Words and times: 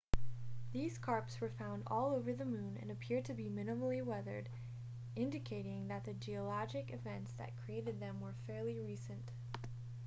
these 0.71 0.97
scarps 0.97 1.39
were 1.39 1.51
found 1.51 1.83
all 1.85 2.15
over 2.15 2.33
the 2.33 2.43
moon 2.43 2.75
and 2.81 2.89
appear 2.89 3.21
to 3.21 3.35
be 3.35 3.47
minimally 3.51 4.01
weathered 4.03 4.49
indicating 5.15 5.89
that 5.89 6.05
the 6.05 6.13
geologic 6.15 6.91
events 6.91 7.33
that 7.33 7.55
created 7.55 7.99
them 7.99 8.19
were 8.19 8.33
fairly 8.47 8.79
recent 8.79 9.29